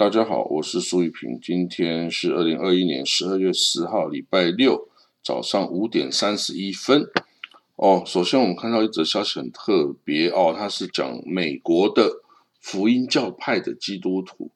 [0.00, 4.88] 大家好，我是苏玉平，今天是二零二一年十二月十号，礼拜六
[5.22, 7.06] 早上五点三十一分。
[7.76, 12.22] 哦，首先我们看到一则消息很特别哦，它是讲美国的
[12.62, 14.50] 福音教派的基督徒。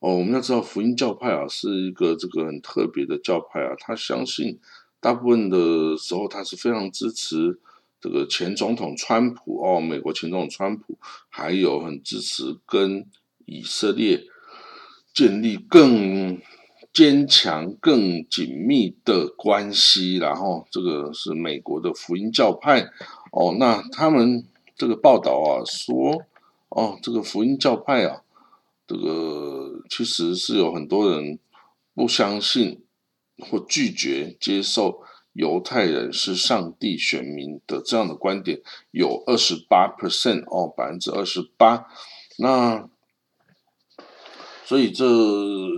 [0.00, 4.60] 哦，我们要知道福音教派啊是一个这个很特别的教派啊，他相信
[5.00, 7.58] 大部分的时候他是非常支持
[7.98, 10.98] 这个前总统川普哦，美国前总统川普，
[11.30, 13.06] 还有很支持跟
[13.46, 14.26] 以色列。
[15.14, 16.40] 建立更
[16.92, 22.90] 坚强、更紧密的关系，然后这个是美国的福音教派
[23.30, 23.56] 哦。
[23.58, 24.44] 那他们
[24.76, 26.24] 这个报道啊说，
[26.68, 28.22] 哦，这个福音教派啊，
[28.86, 31.38] 这个其实是有很多人
[31.94, 32.82] 不相信
[33.38, 38.60] 或拒绝接受犹太人是上帝选民的这样的观点，
[38.90, 41.86] 有二十八 percent 哦，百分之二十八。
[42.36, 42.88] 那
[44.72, 45.04] 所以这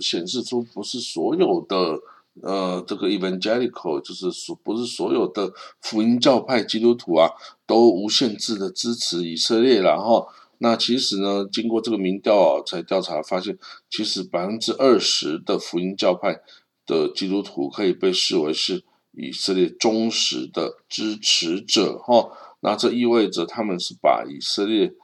[0.01, 2.01] 显示出不是所有的
[2.43, 7.29] 呃这个 evangelical 就是所不是所有的福音教派基督徒啊
[7.67, 10.29] 都无限制的支持以色列然后
[10.59, 13.59] 那其实呢经过这个民调啊才调查发现
[13.91, 16.41] 其实百分之二十的福音教派
[16.87, 24.95] 的基督徒可以被视为是以色列忠实的支持者哈那这意味着他们是把以色列。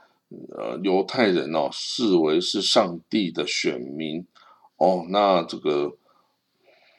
[0.57, 4.25] 呃，犹太人哦，视为是上帝的选民
[4.77, 5.97] 哦，那这个，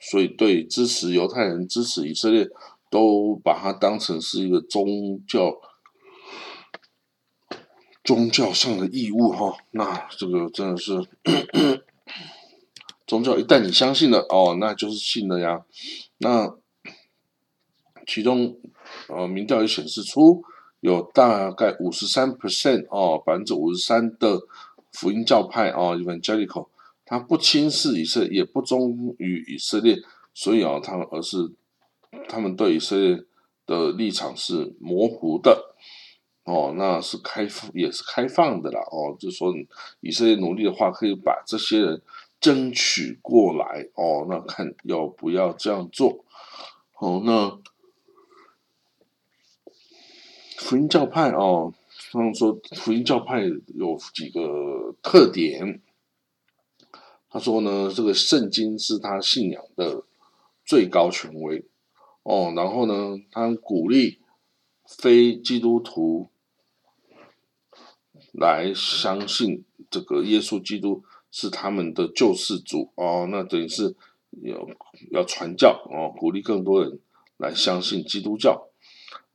[0.02, 2.50] 所以对支持犹太人、支持以色列，
[2.90, 5.61] 都把它当成是一个宗教
[8.04, 9.55] 宗教上的义务哈。
[9.72, 11.08] 那这个真的是
[13.08, 15.64] 宗教，一旦你相信了哦，那就是信了呀。
[16.17, 16.58] 那
[18.05, 18.60] 其中
[19.08, 20.44] 呃，民调也显示出。
[20.81, 24.42] 有大概五十三 percent 哦，百分之五十三的
[24.92, 26.67] 福音教派哦，evangelical，
[27.05, 29.99] 他不轻视以色列，也不忠于以色列，
[30.33, 31.52] 所以啊，他们而是
[32.27, 33.23] 他们对以色列
[33.67, 35.75] 的立场是模糊的
[36.45, 39.53] 哦，那是开放也是开放的啦哦，就说
[39.99, 42.02] 以色列努力的话，可以把这些人
[42.39, 46.25] 争取过来哦，那看要不要这样做
[46.98, 47.59] 哦，那。
[50.61, 51.73] 福音教派哦，
[52.11, 53.42] 他们说福音教派
[53.73, 55.82] 有几个特点。
[57.30, 60.04] 他说呢，这个圣经是他信仰的
[60.64, 61.66] 最高权威
[62.23, 62.54] 哦。
[62.55, 64.20] 然后呢，他鼓励
[64.86, 66.30] 非基督徒
[68.32, 73.28] 来相信这个耶稣基督是他们的救世主哦。
[73.30, 73.95] 那等于是
[74.43, 74.67] 要
[75.10, 76.99] 要传教哦，鼓励更多人
[77.38, 78.70] 来相信基督教。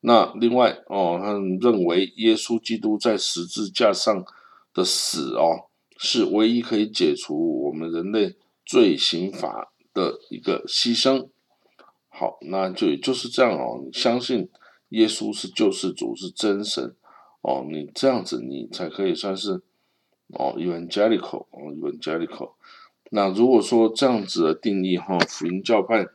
[0.01, 4.25] 那另外哦，他认为耶稣基督在十字架上
[4.73, 11.29] 的死哦，是唯一可以解除我们人类罪刑法的一个牺牲。
[12.09, 14.49] 好，那就也就是这样哦，你相信
[14.91, 16.95] 耶稣是救世主，是真神
[17.41, 19.63] 哦，你这样子你才可以算是
[20.29, 22.53] 哦，evangelical 哦，evangelical。
[23.11, 26.07] 那如果说这样子的定义哈，福音教派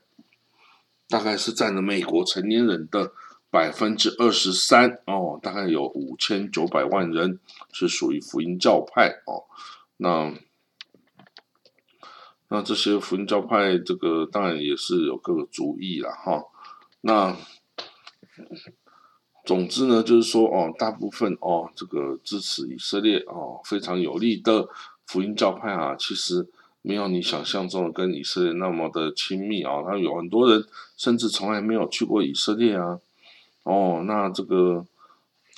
[1.09, 3.11] 大概是占了美国成年人的。
[3.51, 7.37] 百分之二十三哦，大概有五千九百万人
[7.73, 9.43] 是属于福音教派哦。
[9.97, 10.33] 那
[12.47, 16.45] 那这些福音教派，这个当然也是有各个主义了哈。
[17.01, 17.35] 那
[19.43, 24.69] 总之呢，就是说哦，大部分哦，这个支持以色列哦非常有利的
[25.05, 26.47] 福音教派啊，其实
[26.81, 29.83] 没有你想象中的跟以色列那么的亲密啊。
[29.85, 30.65] 他有很多人
[30.95, 33.01] 甚至从来没有去过以色列啊。
[33.63, 34.83] 哦，那这个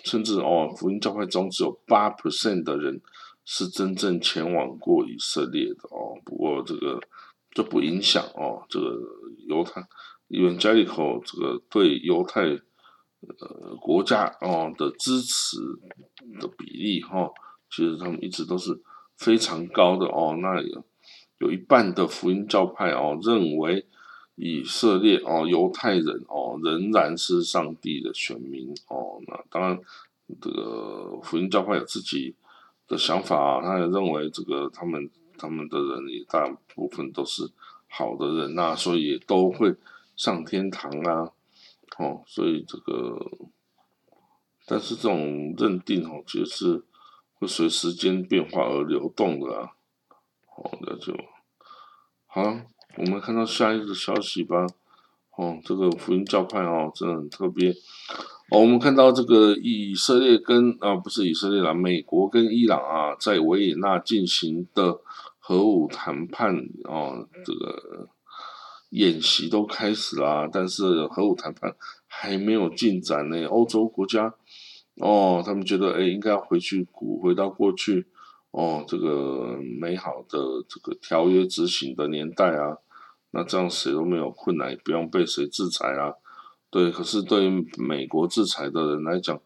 [0.04, 3.02] 甚至哦，福音教会中只有八 percent 的人
[3.46, 6.20] 是真正前往过以色列的哦。
[6.26, 7.00] 不过这个
[7.52, 9.00] 这不影响哦，这个
[9.48, 9.82] 犹太
[10.30, 15.58] evangelical 这个对犹太呃国家哦的支持
[16.42, 17.32] 的比例哈，
[17.70, 18.82] 其实他们一直都是
[19.16, 20.36] 非常高的哦。
[20.42, 20.84] 那有
[21.38, 23.86] 有一半的福音教派哦认为。
[24.36, 29.22] 以色列哦，犹太人哦，仍然是上帝的选民哦。
[29.28, 29.80] 那当然，
[30.42, 32.36] 这个福音教会有自己
[32.88, 37.50] 的想法啊，他也认为这个他们他们的人也大部分都是
[37.88, 39.76] 好的人呐，所以也都会
[40.16, 41.32] 上天堂啊。
[42.00, 43.32] 哦，所以这个，
[44.66, 46.84] 但是这种认定哦，其实是
[47.36, 49.74] 会随时间变化而流动的啊。
[50.56, 51.16] 哦，那就
[52.26, 52.73] 好。
[52.96, 54.68] 我们看到下一个消息吧，
[55.36, 57.72] 哦，这个福音教派哦，真的很特别。
[58.52, 65.00] 哦，我们看到这个以色列跟啊，不是以色列啦，美国跟伊朗啊，在维也纳进行的
[65.40, 68.10] 核武谈判哦，这个
[68.92, 71.76] 演习都开始啦，但是核武谈判
[72.06, 73.46] 还没有进展呢。
[73.46, 74.36] 欧洲国家
[74.98, 78.06] 哦，他们觉得哎，应该回去古回到过去
[78.52, 80.38] 哦，这个美好的
[80.70, 82.78] 这个条约执行的年代啊，
[83.34, 86.14] 那这样谁都没有困难，也不用被谁制裁啊。
[86.70, 89.40] 对，可是对于美国制裁的人来讲，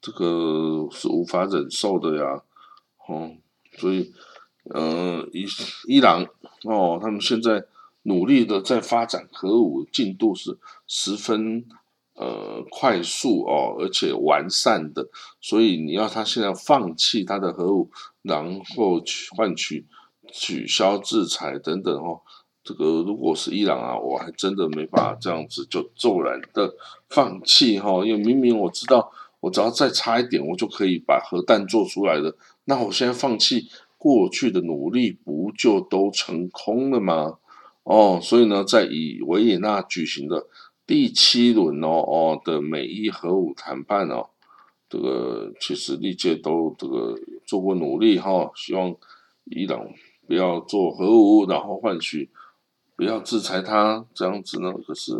[0.00, 2.42] 这个是无法忍受的呀，
[3.06, 3.32] 哦，
[3.76, 4.12] 所以。
[4.66, 5.44] 呃，伊
[5.88, 6.24] 伊朗
[6.62, 7.64] 哦，他们现在
[8.02, 10.56] 努力的在发展核武，进度是
[10.86, 11.64] 十分
[12.14, 15.08] 呃快速哦，而且完善的。
[15.40, 17.90] 所以你要他现在放弃他的核武，
[18.22, 19.84] 然后去换取
[20.32, 22.20] 取消制裁等等哦，
[22.64, 26.74] 这个如果是伊朗啊，我还真的没法这样子就骤然的
[27.08, 32.36] 放弃哈，因为明明我知道，我只要再差一点，我就可以把核弹做出来了。
[32.64, 33.68] 那我现在放弃。
[34.02, 37.38] 过去的努力不就都成空了吗？
[37.84, 40.48] 哦，所以呢，在以维也纳举行的
[40.84, 44.30] 第七轮哦哦的美伊核武谈判哦，
[44.90, 47.16] 这个其实历届都这个
[47.46, 48.92] 做过努力哈，希望
[49.44, 49.86] 伊朗
[50.26, 52.28] 不要做核武，然后换取
[53.02, 54.72] 不要制裁他这样子呢。
[54.86, 55.12] 可是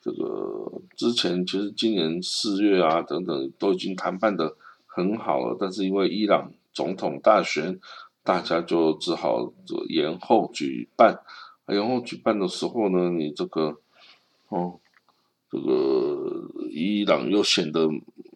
[0.00, 4.56] 这个之前其实今年四月啊等等都已经谈判的
[4.86, 6.50] 很好了，但是因为伊朗。
[6.74, 7.78] 总统大选，
[8.24, 9.52] 大家就只好
[9.88, 11.20] 延后举办。
[11.68, 13.78] 延后举办的时候呢，你这个，
[14.48, 14.80] 哦，
[15.48, 17.88] 这个伊朗又显得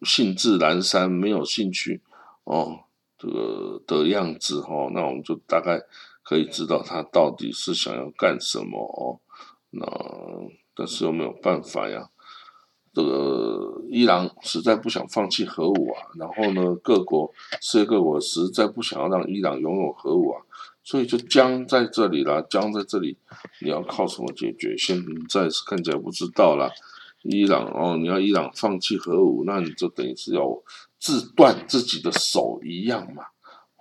[0.03, 1.99] 兴致阑珊，没有兴趣，
[2.45, 2.79] 哦，
[3.17, 5.81] 这个的样子，哦，那我们就大概
[6.29, 9.17] 可以知道他到底是想要干什么，哦，
[9.71, 9.83] 那
[10.75, 12.11] 但是又没有办法呀。
[12.93, 20.41] 这个伊朗实在不想放弃核武啊，然后呢，各国世界各国实在不想要让伊朗拥有核武啊，
[20.83, 23.17] 所以就僵在这里了，僵在这里，
[23.61, 24.77] 你要靠什么解决？
[24.77, 26.71] 现在是看起来不知道了。
[27.23, 30.47] 伊朗哦，你要伊朗放弃核武，那你就等于是要
[30.99, 33.23] 自断自己的手一样嘛，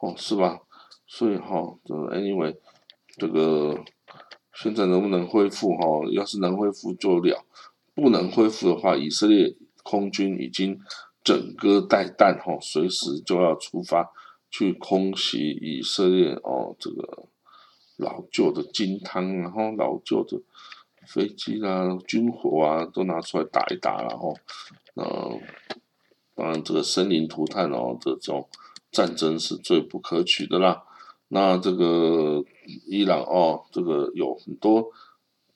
[0.00, 0.60] 哦，是吧？
[1.08, 2.54] 所以哈，这 anyway，
[3.16, 3.82] 这个
[4.52, 6.06] 现在能不能恢复哈？
[6.12, 7.44] 要是能恢复就了。
[7.94, 10.78] 不能恢复的话，以色列空军已经
[11.24, 14.12] 整个带弹哈，随时就要出发
[14.50, 17.26] 去空袭以色列哦，这个
[17.96, 20.40] 老旧的金汤，然后老旧的
[21.06, 24.36] 飞机啊、军火啊都拿出来打一打，然后，
[24.94, 25.40] 嗯，
[26.36, 28.48] 当然这个生灵涂炭哦，这种
[28.92, 30.84] 战争是最不可取的啦。
[31.28, 32.44] 那这个
[32.86, 34.90] 伊朗哦，这个有很多。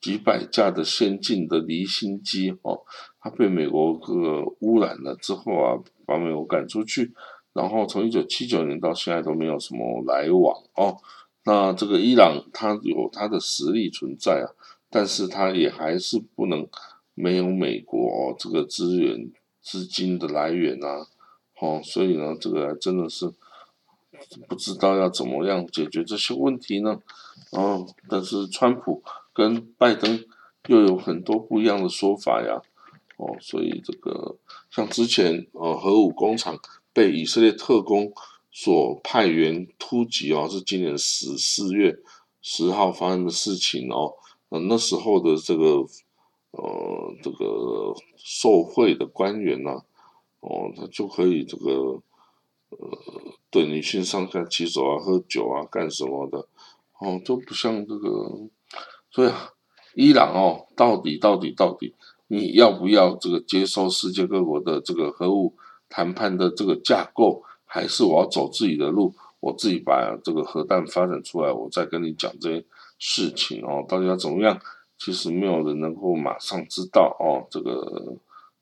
[0.01, 2.83] 几百架的先进的离心机哦，
[3.21, 7.13] 它被美国个污染了之后啊，把美国赶出去，
[7.53, 10.97] 然后从一九七九年到现在都没有什么来往哦。
[11.45, 14.51] 那这个伊朗它有它的实力存在啊，
[14.91, 16.67] 但是它也还是不能
[17.15, 19.31] 没有美国哦这个资源
[19.61, 21.07] 资金的来源啊，
[21.61, 23.33] 哦，所以呢，这个真的是
[24.49, 27.01] 不知道要怎么样解决这些问题呢？
[27.51, 29.03] 哦，但是川普。
[29.35, 30.27] 跟拜登
[30.67, 32.61] 又有很多不一样的说法呀，
[33.17, 34.37] 哦，所以这个
[34.71, 36.61] 像之前呃核武工厂
[36.93, 38.13] 被以色列特工
[38.51, 41.97] 所派员突击哦，是今年十四月
[42.43, 44.13] 十号发生的事情哦，
[44.51, 45.83] 呃那时候的这个
[46.51, 49.81] 呃这个受贿的官员呢，
[50.41, 51.99] 哦他就可以这个
[52.79, 56.39] 呃对女性上下其手啊、喝酒啊、干什么的，
[57.01, 58.09] 哦都不像这个。
[59.11, 59.31] 所以，
[59.95, 61.95] 伊朗哦，到底到底到底，
[62.29, 65.55] 你要不要这个接收世界各国的这个核武
[65.89, 72.65] 谈判的这个架构，还是我要走自己的路，我自己把这个核弹发展出来，我再跟你讲这些
[72.99, 74.59] 事情哦，到底要怎么样？
[74.97, 78.17] 其实没有人能够马上知道哦，这个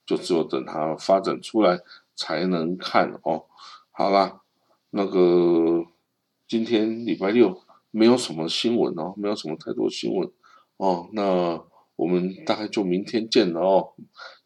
[0.06, 1.78] 就只有等它发展出来
[2.16, 3.44] 才能看哦。
[4.00, 4.40] 好啦，
[4.92, 5.84] 那个
[6.48, 10.26] 今天礼拜六没有什么新闻哦，没有什么太多新闻。
[10.78, 11.62] 哦，那
[11.96, 13.92] 我们大概就明天见了哦，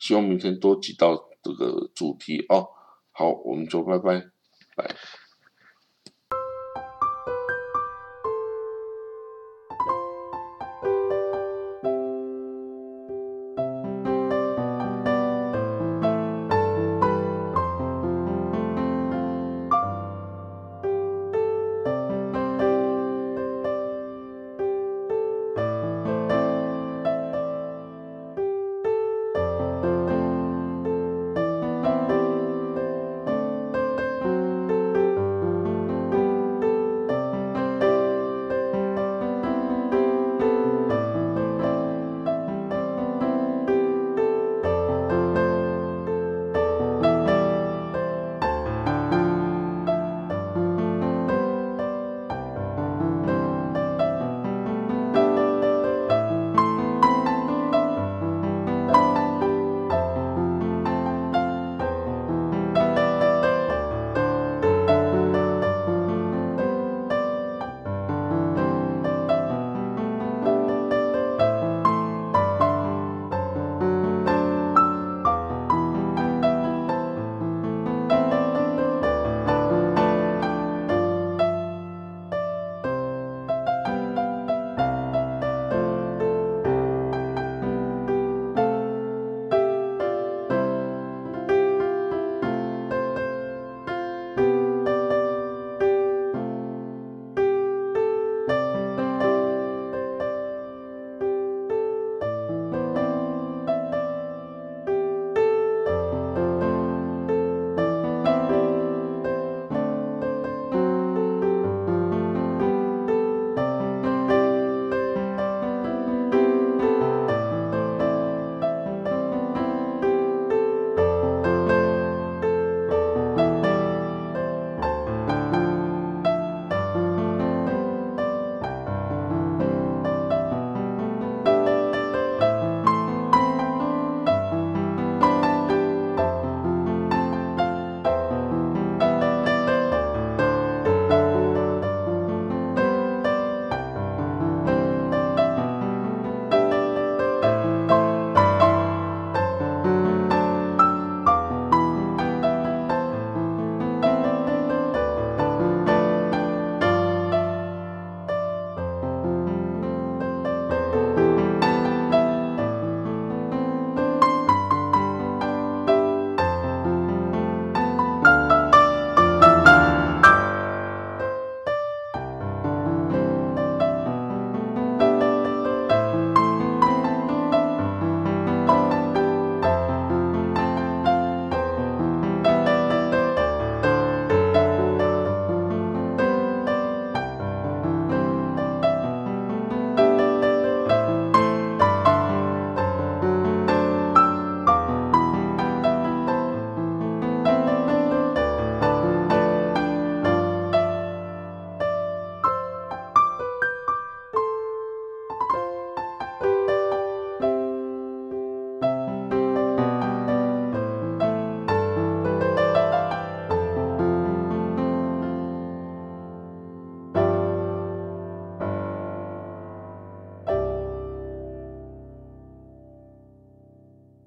[0.00, 2.66] 希望明天多几道这个主题哦。
[3.12, 4.26] 好，我们就拜拜，
[4.74, 4.96] 拜。